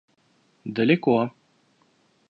[0.75, 1.17] Далеко.